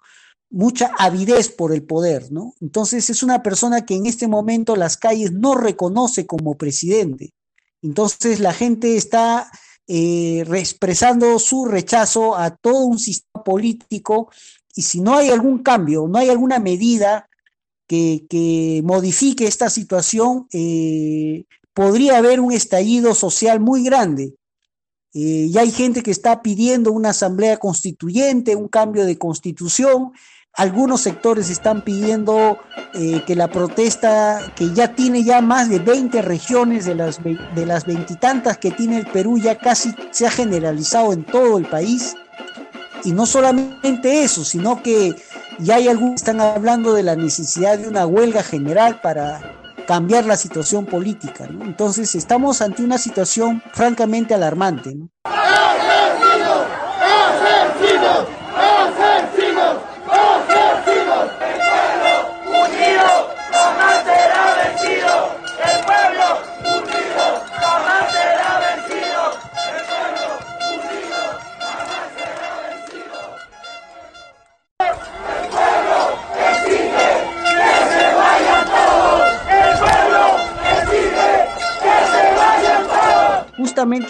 mucha 0.50 0.91
avidez 0.98 1.50
por 1.50 1.74
el 1.74 1.84
poder, 1.84 2.31
¿no? 2.31 2.53
Entonces 2.62 3.10
es 3.10 3.24
una 3.24 3.43
persona 3.43 3.86
que 3.86 3.96
en 3.96 4.05
este 4.05 4.27
momento 4.27 4.75
las 4.75 4.98
calles 4.98 5.31
no 5.31 5.55
reconoce 5.55 6.25
como 6.25 6.58
presidente. 6.58 7.34
Entonces 7.81 8.39
la 8.39 8.53
gente 8.53 8.96
está 8.96 9.50
eh, 9.88 10.46
expresando 10.53 11.38
su 11.39 11.65
rechazo 11.65 12.36
a 12.36 12.55
todo 12.55 12.86
un 12.86 13.00
sistema 13.00 13.43
político 13.43 14.29
y 14.75 14.84
si 14.84 15.01
no 15.01 15.15
hay 15.15 15.29
algún 15.29 15.60
cambio, 15.63 16.08
no 16.08 16.17
hay 16.17 16.29
alguna 16.29 16.60
medida 16.60 17.27
que, 17.88 18.25
que 18.29 18.81
modifique 18.86 19.46
esta 19.46 19.70
situación, 19.70 20.48
eh, 20.53 21.43
podría 21.74 22.18
haber 22.18 22.40
un 22.40 22.51
estallido 22.51 23.16
social 23.16 23.60
muy 23.60 23.84
grande. 23.84 24.36
Eh, 25.13 25.50
y 25.51 25.58
hay 25.58 25.72
gente 25.72 26.04
que 26.04 26.12
está 26.12 26.42
pidiendo 26.42 26.92
una 26.92 27.10
asamblea 27.10 27.58
constituyente, 27.58 28.56
un 28.56 28.70
cambio 28.70 29.06
de 29.06 29.18
constitución, 29.18 30.13
algunos 30.54 31.01
sectores 31.01 31.50
están 31.50 31.82
pidiendo 31.82 32.58
eh, 32.94 33.24
que 33.25 33.36
la 33.36 33.50
protesta, 33.50 34.51
que 34.56 34.74
ya 34.74 34.96
tiene 34.96 35.24
ya 35.24 35.42
más 35.42 35.70
de 35.70 35.80
20 35.80 36.22
regiones 36.22 36.86
de 36.86 36.96
las, 36.96 37.24
de 37.24 37.66
las 37.66 37.86
veintitantas 37.86 38.58
que 38.58 38.72
tiene 38.72 38.98
el 38.98 39.08
Perú, 39.08 39.38
ya 39.38 39.58
casi 39.58 39.96
se 40.12 40.28
ha 40.28 40.32
generalizado 40.32 41.13
en 41.13 41.25
todo 41.25 41.58
el 41.58 41.66
país. 41.66 42.16
Y 43.06 43.13
no 43.13 43.25
solamente 43.25 44.24
eso, 44.24 44.44
sino 44.44 44.84
que 44.84 45.16
ya 45.60 45.75
hay 45.75 45.88
algunos 45.88 46.22
que 46.22 46.32
están 46.32 46.42
hablando 46.42 46.94
de 46.94 47.04
la 47.04 47.16
necesidad 47.16 47.80
de 47.80 47.88
una 47.88 48.06
huelga 48.06 48.44
general 48.44 49.00
para 49.01 49.61
cambiar 49.85 50.25
la 50.25 50.38
situación 50.38 50.85
política. 50.85 51.45
Entonces 51.45 52.15
estamos 52.15 52.61
ante 52.61 52.83
una 52.83 52.97
situación 52.97 53.61
francamente 53.73 54.33
alarmante. 54.33 54.97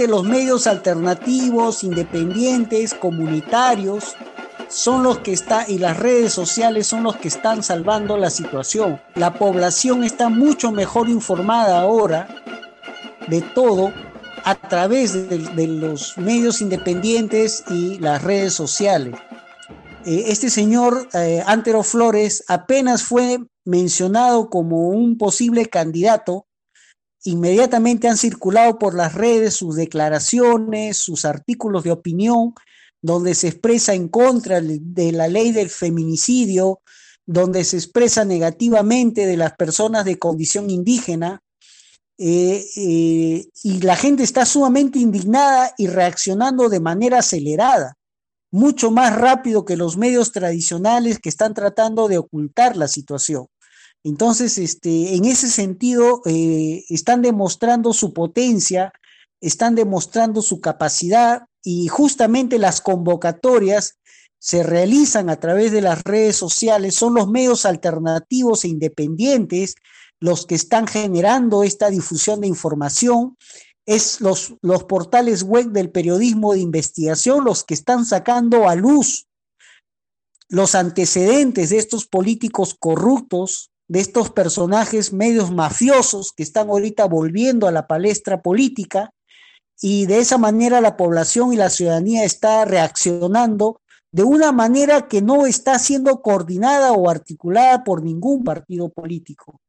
Los 0.07 0.23
medios 0.23 0.67
alternativos, 0.67 1.83
independientes, 1.83 2.93
comunitarios, 2.93 4.15
son 4.69 5.03
los 5.03 5.19
que 5.19 5.33
están, 5.33 5.65
y 5.67 5.77
las 5.77 5.97
redes 5.97 6.33
sociales 6.33 6.87
son 6.87 7.03
los 7.03 7.17
que 7.17 7.27
están 7.27 7.61
salvando 7.61 8.17
la 8.17 8.29
situación. 8.29 9.01
La 9.15 9.33
población 9.33 10.03
está 10.03 10.29
mucho 10.29 10.71
mejor 10.71 11.09
informada 11.09 11.81
ahora 11.81 12.27
de 13.27 13.41
todo 13.41 13.91
a 14.43 14.55
través 14.55 15.29
de, 15.29 15.67
los 15.67 16.17
medios 16.17 16.61
independientes 16.61 17.63
y 17.69 17.99
las 17.99 18.23
redes 18.23 18.53
sociales. 18.53 19.15
Eh, 20.05 20.25
este 20.27 20.49
señor 20.49 21.07
eh, 21.13 21.43
Antero 21.45 21.83
Flores 21.83 22.43
apenas 22.47 23.03
fue 23.03 23.39
mencionado 23.65 24.49
como 24.49 24.89
un 24.89 25.17
posible 25.17 25.67
candidato 25.67 26.47
inmediatamente 27.23 28.07
han 28.07 28.17
circulado 28.17 28.79
por 28.79 28.95
las 28.95 29.13
redes 29.13 29.55
sus 29.55 29.75
declaraciones, 29.75 30.97
sus 30.97 31.25
artículos 31.25 31.83
de 31.83 31.91
opinión, 31.91 32.53
donde 33.01 33.35
se 33.35 33.47
expresa 33.47 33.93
en 33.93 34.07
contra 34.07 34.61
de 34.61 35.11
la 35.11 35.27
ley 35.27 35.51
del 35.51 35.69
feminicidio, 35.69 36.81
donde 37.25 37.63
se 37.63 37.77
expresa 37.77 38.25
negativamente 38.25 39.25
de 39.25 39.37
las 39.37 39.53
personas 39.53 40.05
de 40.05 40.19
condición 40.19 40.69
indígena, 40.69 41.41
eh, 42.17 42.67
eh, 42.75 43.47
y 43.63 43.81
la 43.81 43.95
gente 43.95 44.21
está 44.21 44.45
sumamente 44.45 44.99
indignada 44.99 45.73
y 45.77 45.87
reaccionando 45.87 46.69
de 46.69 46.79
manera 46.79 47.19
acelerada, 47.19 47.97
mucho 48.51 48.91
más 48.91 49.15
rápido 49.15 49.65
que 49.65 49.77
los 49.77 49.97
medios 49.97 50.31
tradicionales 50.31 51.17
que 51.19 51.29
están 51.29 51.53
tratando 51.53 52.07
de 52.07 52.19
ocultar 52.19 52.77
la 52.77 52.87
situación. 52.87 53.47
Entonces, 54.03 54.57
este, 54.57 55.15
en 55.15 55.25
ese 55.25 55.49
sentido, 55.49 56.21
eh, 56.25 56.85
están 56.89 57.21
demostrando 57.21 57.93
su 57.93 58.13
potencia, 58.13 58.93
están 59.41 59.75
demostrando 59.75 60.41
su 60.41 60.59
capacidad 60.59 61.45
y 61.63 61.87
justamente 61.87 62.57
las 62.57 62.81
convocatorias 62.81 63.99
se 64.39 64.63
realizan 64.63 65.29
a 65.29 65.39
través 65.39 65.71
de 65.71 65.81
las 65.81 66.03
redes 66.03 66.35
sociales, 66.35 66.95
son 66.95 67.13
los 67.13 67.29
medios 67.29 67.65
alternativos 67.65 68.63
e 68.63 68.69
independientes 68.69 69.75
los 70.19 70.45
que 70.45 70.55
están 70.55 70.87
generando 70.87 71.63
esta 71.63 71.89
difusión 71.89 72.41
de 72.41 72.47
información, 72.47 73.37
es 73.85 74.21
los, 74.21 74.55
los 74.61 74.83
portales 74.83 75.43
web 75.43 75.67
del 75.71 75.91
periodismo 75.91 76.53
de 76.53 76.59
investigación 76.59 77.43
los 77.43 77.63
que 77.63 77.73
están 77.73 78.05
sacando 78.05 78.69
a 78.69 78.75
luz 78.75 79.27
los 80.51 80.75
antecedentes 80.75 81.69
de 81.69 81.77
estos 81.77 82.05
políticos 82.05 82.75
corruptos, 82.77 83.70
de 83.91 83.99
estos 83.99 84.29
personajes 84.29 85.11
medios 85.11 85.51
mafiosos 85.51 86.31
que 86.31 86.43
están 86.43 86.69
ahorita 86.69 87.03
volviendo 87.07 87.67
a 87.67 87.73
la 87.73 87.87
palestra 87.87 88.41
política 88.41 89.13
y 89.81 90.05
de 90.05 90.19
esa 90.19 90.37
manera 90.37 90.79
la 90.79 90.95
población 90.95 91.51
y 91.51 91.57
la 91.57 91.69
ciudadanía 91.69 92.23
está 92.23 92.63
reaccionando 92.63 93.81
de 94.13 94.23
una 94.23 94.53
manera 94.53 95.09
que 95.09 95.21
no 95.21 95.45
está 95.45 95.77
siendo 95.77 96.21
coordinada 96.21 96.93
o 96.93 97.09
articulada 97.09 97.83
por 97.83 98.01
ningún 98.01 98.45
partido 98.45 98.87
político. 98.87 99.59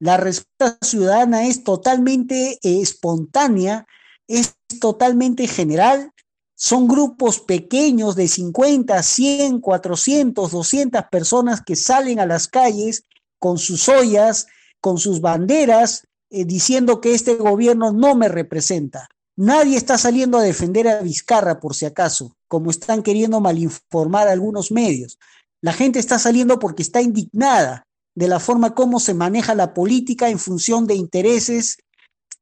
La 0.00 0.16
respuesta 0.16 0.76
ciudadana 0.84 1.46
es 1.46 1.62
totalmente 1.62 2.54
eh, 2.54 2.80
espontánea, 2.82 3.86
es 4.26 4.56
totalmente 4.80 5.46
general. 5.46 6.10
Son 6.56 6.88
grupos 6.88 7.38
pequeños 7.38 8.16
de 8.16 8.26
50, 8.26 9.00
100, 9.00 9.60
400, 9.60 10.50
200 10.50 11.04
personas 11.12 11.62
que 11.62 11.76
salen 11.76 12.18
a 12.18 12.26
las 12.26 12.48
calles 12.48 13.04
con 13.38 13.58
sus 13.58 13.88
ollas, 13.88 14.46
con 14.80 14.98
sus 14.98 15.20
banderas, 15.20 16.06
eh, 16.30 16.44
diciendo 16.44 17.00
que 17.00 17.14
este 17.14 17.34
gobierno 17.34 17.92
no 17.92 18.14
me 18.14 18.28
representa. 18.28 19.08
Nadie 19.36 19.76
está 19.76 19.98
saliendo 19.98 20.38
a 20.38 20.42
defender 20.42 20.88
a 20.88 21.00
Vizcarra, 21.00 21.60
por 21.60 21.74
si 21.74 21.86
acaso, 21.86 22.36
como 22.48 22.70
están 22.70 23.02
queriendo 23.02 23.40
malinformar 23.40 24.28
algunos 24.28 24.72
medios. 24.72 25.18
La 25.60 25.72
gente 25.72 25.98
está 25.98 26.18
saliendo 26.18 26.58
porque 26.58 26.82
está 26.82 27.00
indignada 27.00 27.84
de 28.14 28.28
la 28.28 28.40
forma 28.40 28.74
como 28.74 28.98
se 28.98 29.14
maneja 29.14 29.54
la 29.54 29.74
política 29.74 30.28
en 30.28 30.38
función 30.38 30.86
de 30.86 30.94
intereses 30.94 31.78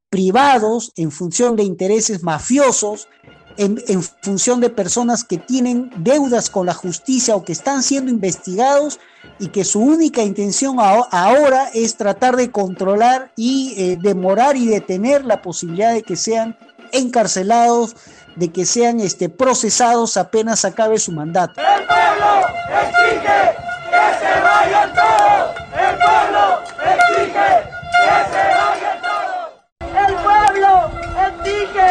privados, 0.09 0.93
en 0.97 1.11
función 1.11 1.55
de 1.57 1.65
intereses 1.65 2.23
mafiosos, 2.23 3.09
en, 3.57 4.03
función 4.23 4.61
de 4.61 4.71
personas 4.71 5.25
que 5.25 5.39
tienen 5.39 5.91
deudas 5.97 6.51
con 6.51 6.67
la 6.67 6.75
justicia 6.75 7.37
o 7.37 7.45
que 7.45 7.53
están 7.53 7.83
siendo 7.83 8.11
investigados 8.11 8.99
y 9.39 9.49
que 9.49 9.65
su 9.65 9.81
única 9.81 10.23
intención 10.23 10.77
ahora 10.79 11.69
es 11.75 11.97
tratar 11.97 12.37
de 12.37 12.51
controlar 12.51 13.33
y 13.37 13.75
eh, 13.77 13.99
demorar 14.01 14.57
y 14.57 14.67
detener 14.67 15.25
la 15.25 15.43
posibilidad 15.43 15.93
de 15.93 16.03
que 16.03 16.17
sean 16.17 16.57
encarcelados, 16.93 17.97
de 18.37 18.53
que 18.53 18.67
sean 18.67 19.01
este, 19.01 19.29
procesados 19.29 20.17
apenas 20.17 20.65
acabe 20.65 20.99
su 20.99 21.13
mandato. 21.13 21.61
El 21.61 21.87
pueblo 21.87 22.47
exige 22.83 23.57
que 23.91 24.07
se 24.21 24.41
vayan 24.41 24.93
todos. 24.95 25.57
El 25.73 25.97
pueblo 25.97 26.63
exige 26.85 27.49
que 27.93 28.17
se 28.31 28.45
vayan 28.55 29.03
todos. 29.03 29.57
El 29.81 30.15
pueblo 30.17 30.91
exige 31.27 31.91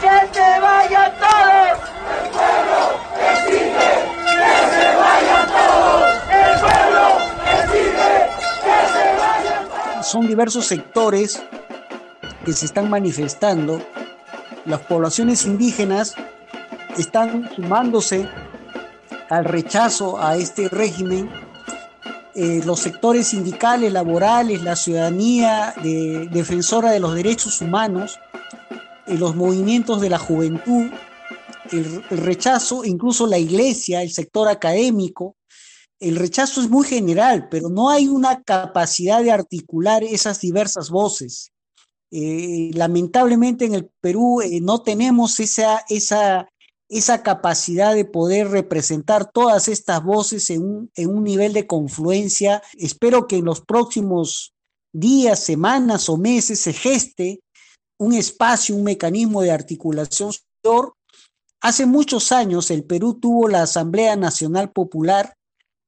que 0.00 0.16
se 0.32 0.60
vayan 0.60 1.12
todos. 1.20 1.78
El 2.12 2.30
pueblo 2.30 2.80
exige 3.30 3.90
que 4.26 4.50
se 4.72 4.86
vayan 4.96 5.46
todos. 5.52 6.04
El 6.30 6.52
pueblo 6.60 7.04
exige 7.52 8.12
que 8.64 8.78
se 8.92 9.04
vayan 9.18 9.64
todos. 9.68 10.01
Son 10.12 10.28
diversos 10.28 10.66
sectores 10.66 11.42
que 12.44 12.52
se 12.52 12.66
están 12.66 12.90
manifestando 12.90 13.80
las 14.66 14.80
poblaciones 14.80 15.46
indígenas 15.46 16.14
están 16.98 17.48
sumándose 17.56 18.28
al 19.30 19.46
rechazo 19.46 20.22
a 20.22 20.36
este 20.36 20.68
régimen. 20.68 21.30
Eh, 22.34 22.60
los 22.66 22.80
sectores 22.80 23.28
sindicales, 23.28 23.90
laborales, 23.90 24.62
la 24.62 24.76
ciudadanía 24.76 25.72
defensora 25.82 26.90
de 26.90 27.00
los 27.00 27.14
derechos 27.14 27.62
humanos, 27.62 28.20
eh, 29.06 29.16
los 29.16 29.34
movimientos 29.34 30.02
de 30.02 30.10
la 30.10 30.18
juventud, 30.18 30.90
el, 31.70 32.04
el 32.10 32.18
rechazo, 32.18 32.84
incluso 32.84 33.26
la 33.26 33.38
iglesia, 33.38 34.02
el 34.02 34.10
sector 34.10 34.46
académico, 34.48 35.36
el 36.02 36.16
rechazo 36.16 36.60
es 36.60 36.68
muy 36.68 36.86
general, 36.86 37.48
pero 37.48 37.68
no 37.68 37.88
hay 37.88 38.08
una 38.08 38.42
capacidad 38.42 39.22
de 39.22 39.30
articular 39.30 40.02
esas 40.02 40.40
diversas 40.40 40.90
voces. 40.90 41.52
Eh, 42.10 42.70
lamentablemente 42.74 43.64
en 43.64 43.74
el 43.74 43.88
Perú 44.00 44.42
eh, 44.42 44.60
no 44.60 44.82
tenemos 44.82 45.40
esa, 45.40 45.84
esa, 45.88 46.48
esa 46.88 47.22
capacidad 47.22 47.94
de 47.94 48.04
poder 48.04 48.48
representar 48.48 49.30
todas 49.30 49.68
estas 49.68 50.02
voces 50.04 50.50
en 50.50 50.62
un, 50.62 50.90
en 50.96 51.08
un 51.08 51.24
nivel 51.24 51.52
de 51.52 51.66
confluencia. 51.66 52.62
Espero 52.76 53.26
que 53.28 53.36
en 53.36 53.46
los 53.46 53.60
próximos 53.60 54.52
días, 54.92 55.42
semanas 55.42 56.08
o 56.08 56.16
meses 56.18 56.60
se 56.60 56.72
geste 56.72 57.40
un 57.98 58.12
espacio, 58.12 58.74
un 58.74 58.82
mecanismo 58.82 59.40
de 59.40 59.52
articulación. 59.52 60.32
Hace 61.60 61.86
muchos 61.86 62.32
años 62.32 62.72
el 62.72 62.84
Perú 62.84 63.14
tuvo 63.14 63.46
la 63.48 63.62
Asamblea 63.62 64.16
Nacional 64.16 64.72
Popular, 64.72 65.34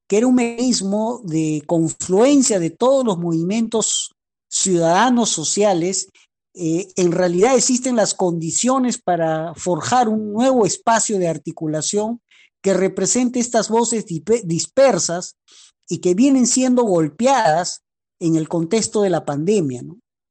que 0.06 0.18
era 0.18 0.26
un 0.26 0.34
mecanismo 0.34 1.20
de 1.24 1.62
confluencia 1.66 2.58
de 2.58 2.70
todos 2.70 3.04
los 3.04 3.18
movimientos 3.18 4.14
ciudadanos 4.48 5.30
sociales, 5.30 6.08
eh, 6.54 6.88
en 6.96 7.10
realidad 7.10 7.56
existen 7.56 7.96
las 7.96 8.14
condiciones 8.14 9.00
para 9.02 9.54
forjar 9.54 10.08
un 10.08 10.32
nuevo 10.32 10.64
espacio 10.66 11.18
de 11.18 11.28
articulación 11.28 12.20
que 12.62 12.74
represente 12.74 13.40
estas 13.40 13.68
voces 13.68 14.06
dispersas 14.06 15.36
y 15.88 15.98
que 15.98 16.14
vienen 16.14 16.46
siendo 16.46 16.84
golpeadas 16.84 17.82
en 18.20 18.36
el 18.36 18.48
contexto 18.48 19.02
de 19.02 19.10
la 19.10 19.24
pandemia. 19.24 19.82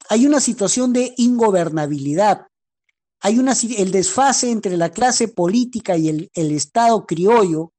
Hay 0.09 0.25
una 0.25 0.39
situación 0.39 0.93
de 0.93 1.13
ingobernabilidad, 1.17 2.47
hay 3.19 3.37
una, 3.37 3.53
el 3.77 3.91
desfase 3.91 4.49
entre 4.49 4.77
la 4.77 4.89
clase 4.89 5.27
política 5.27 5.97
y 5.97 6.09
el, 6.09 6.31
el 6.33 6.51
Estado 6.51 7.05
criollo 7.05 7.72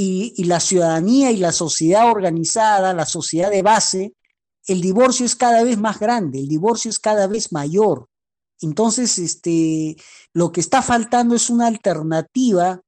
y, 0.00 0.44
la 0.44 0.60
ciudadanía 0.60 1.32
y 1.32 1.38
la 1.38 1.50
sociedad 1.50 2.08
organizada, 2.08 2.94
la 2.94 3.04
sociedad 3.04 3.50
de 3.50 3.62
base, 3.62 4.14
el 4.68 4.80
divorcio 4.80 5.26
es 5.26 5.34
cada 5.34 5.64
vez 5.64 5.76
más 5.76 5.98
grande, 5.98 6.38
el 6.38 6.46
divorcio 6.46 6.88
es 6.88 7.00
cada 7.00 7.26
vez 7.26 7.50
mayor. 7.50 8.08
Entonces, 8.60 9.18
este, 9.18 9.96
lo 10.32 10.52
que 10.52 10.60
está 10.60 10.82
faltando 10.82 11.34
es 11.34 11.50
una 11.50 11.66
alternativa 11.66 12.80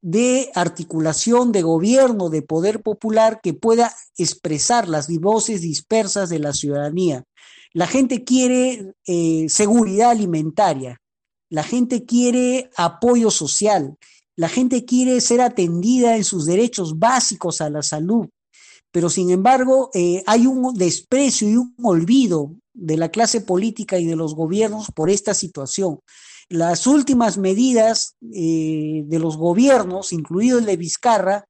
de 0.00 0.50
articulación 0.54 1.52
de 1.52 1.60
gobierno, 1.60 2.30
de 2.30 2.40
poder 2.40 2.82
popular 2.82 3.40
que 3.42 3.52
pueda 3.52 3.94
expresar 4.16 4.88
las 4.88 5.08
voces 5.18 5.60
dispersas 5.60 6.30
de 6.30 6.38
la 6.38 6.54
ciudadanía. 6.54 7.24
La 7.74 7.86
gente 7.86 8.24
quiere 8.24 8.94
eh, 9.06 9.46
seguridad 9.50 10.10
alimentaria, 10.10 11.02
la 11.50 11.62
gente 11.62 12.06
quiere 12.06 12.70
apoyo 12.76 13.30
social, 13.30 13.98
la 14.36 14.48
gente 14.48 14.84
quiere 14.84 15.20
ser 15.20 15.40
atendida 15.40 16.16
en 16.16 16.24
sus 16.24 16.46
derechos 16.46 16.98
básicos 16.98 17.60
a 17.60 17.70
la 17.70 17.82
salud, 17.82 18.28
pero 18.90 19.08
sin 19.10 19.30
embargo 19.30 19.90
eh, 19.94 20.22
hay 20.26 20.46
un 20.46 20.74
desprecio 20.74 21.48
y 21.48 21.56
un 21.56 21.74
olvido 21.82 22.54
de 22.72 22.96
la 22.96 23.10
clase 23.10 23.40
política 23.40 23.98
y 23.98 24.06
de 24.06 24.16
los 24.16 24.34
gobiernos 24.34 24.90
por 24.94 25.10
esta 25.10 25.34
situación. 25.34 26.00
Las 26.48 26.86
últimas 26.86 27.38
medidas 27.38 28.16
eh, 28.32 29.02
de 29.06 29.18
los 29.18 29.36
gobiernos, 29.36 30.12
incluido 30.12 30.58
el 30.58 30.66
de 30.66 30.76
Vizcarra, 30.76 31.44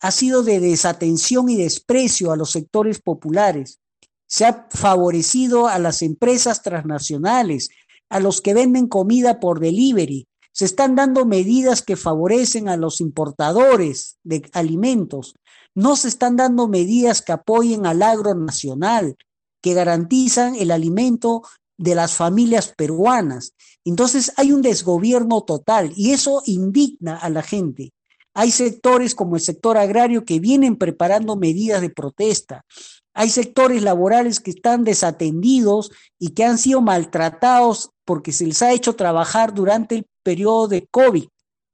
ha 0.00 0.10
sido 0.10 0.42
de 0.42 0.60
desatención 0.60 1.50
y 1.50 1.56
desprecio 1.56 2.32
a 2.32 2.36
los 2.36 2.52
sectores 2.52 3.00
populares. 3.00 3.80
Se 4.26 4.46
ha 4.46 4.66
favorecido 4.70 5.66
a 5.66 5.78
las 5.78 6.00
empresas 6.02 6.62
transnacionales, 6.62 7.68
a 8.08 8.18
los 8.18 8.40
que 8.40 8.54
venden 8.54 8.86
comida 8.86 9.40
por 9.40 9.60
delivery. 9.60 10.26
Se 10.52 10.64
están 10.64 10.94
dando 10.94 11.24
medidas 11.24 11.82
que 11.82 11.96
favorecen 11.96 12.68
a 12.68 12.76
los 12.76 13.00
importadores 13.00 14.18
de 14.24 14.48
alimentos 14.52 15.34
no 15.74 15.96
se 15.96 16.08
están 16.08 16.36
dando 16.36 16.68
medidas 16.68 17.22
que 17.22 17.32
apoyen 17.32 17.86
al 17.86 18.02
agro 18.02 18.34
nacional, 18.34 19.16
que 19.62 19.74
garantizan 19.74 20.54
el 20.56 20.70
alimento 20.70 21.42
de 21.78 21.94
las 21.94 22.14
familias 22.14 22.74
peruanas. 22.76 23.54
Entonces 23.84 24.32
hay 24.36 24.52
un 24.52 24.62
desgobierno 24.62 25.42
total 25.42 25.92
y 25.94 26.10
eso 26.10 26.42
indigna 26.44 27.16
a 27.16 27.30
la 27.30 27.42
gente. 27.42 27.92
Hay 28.34 28.50
sectores 28.50 29.14
como 29.14 29.36
el 29.36 29.42
sector 29.42 29.76
agrario 29.76 30.24
que 30.24 30.40
vienen 30.40 30.76
preparando 30.76 31.36
medidas 31.36 31.80
de 31.80 31.90
protesta. 31.90 32.64
Hay 33.12 33.28
sectores 33.30 33.82
laborales 33.82 34.40
que 34.40 34.50
están 34.50 34.84
desatendidos 34.84 35.90
y 36.18 36.30
que 36.30 36.44
han 36.44 36.58
sido 36.58 36.80
maltratados 36.80 37.90
porque 38.04 38.32
se 38.32 38.46
les 38.46 38.62
ha 38.62 38.72
hecho 38.72 38.94
trabajar 38.94 39.52
durante 39.52 39.96
el 39.96 40.06
periodo 40.22 40.68
de 40.68 40.86
COVID 40.86 41.24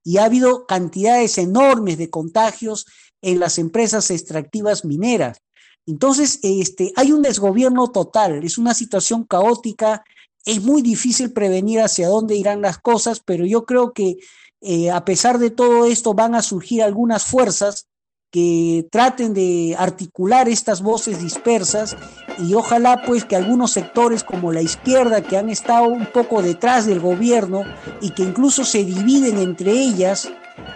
y 0.05 0.19
ha 0.19 0.25
habido 0.25 0.67
cantidades 0.67 1.37
enormes 1.39 1.99
de 1.99 2.11
contagios 2.11 2.87
en 3.23 3.41
las 3.41 3.59
empresas 3.59 4.11
extractivas 4.11 4.85
mineras. 4.85 5.39
Entonces, 5.87 6.41
este, 6.43 6.93
hay 6.97 7.13
un 7.13 7.23
desgobierno 7.23 7.89
total, 7.91 8.45
es 8.45 8.59
una 8.59 8.75
situación 8.75 9.25
caótica, 9.25 10.05
es 10.45 10.63
muy 10.63 10.83
difícil 10.83 11.33
prevenir 11.33 11.81
hacia 11.81 12.09
dónde 12.09 12.37
irán 12.37 12.61
las 12.61 12.79
cosas, 12.79 13.21
pero 13.25 13.45
yo 13.47 13.65
creo 13.65 13.93
que 13.93 14.17
eh, 14.61 14.91
a 14.91 15.05
pesar 15.05 15.39
de 15.39 15.51
todo 15.51 15.85
esto 15.85 16.15
van 16.15 16.35
a 16.35 16.43
surgir 16.43 16.83
algunas 16.83 17.25
fuerzas 17.25 17.89
que 18.31 18.87
traten 18.91 19.35
de 19.35 19.77
articular 19.79 20.49
estas 20.49 20.83
voces 20.83 21.23
dispersas 21.23 21.97
y 22.39 22.55
ojalá 22.55 23.03
pues 23.07 23.25
que 23.25 23.37
algunos 23.37 23.73
sectores 23.73 24.25
como 24.25 24.53
la 24.53 24.63
izquierda 24.63 25.23
que 25.23 25.37
han 25.37 25.49
estado 25.49 25.89
un 25.89 26.07
poco 26.07 26.43
detrás 26.43 26.87
del 26.87 27.01
gobierno 27.01 27.63
y 28.01 28.11
que 28.11 28.23
incluso 28.23 28.65
se 28.65 28.85
dividen 28.85 29.39
entre 29.39 29.71
ellas 29.73 30.29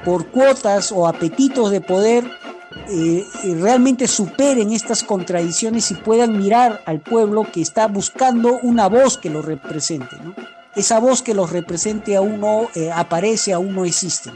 por 0.04 0.26
cuotas 0.28 0.92
o 0.92 1.06
apetitos 1.06 1.70
de 1.70 1.80
poder, 1.80 2.24
eh, 2.88 3.24
eh, 3.44 3.54
realmente 3.60 4.06
superen 4.08 4.72
estas 4.72 5.02
contradicciones 5.02 5.90
y 5.90 5.94
puedan 5.94 6.38
mirar 6.38 6.82
al 6.86 7.00
pueblo 7.00 7.46
que 7.50 7.60
está 7.60 7.86
buscando 7.86 8.58
una 8.62 8.88
voz 8.88 9.18
que 9.18 9.30
lo 9.30 9.42
represente. 9.42 10.16
Esa 10.76 11.00
voz 11.00 11.22
que 11.22 11.34
los 11.34 11.50
represente 11.50 12.16
aún 12.16 12.40
no 12.40 12.68
eh, 12.74 12.90
aparece, 12.92 13.52
aún 13.52 13.74
no 13.74 13.84
existe. 13.84 14.30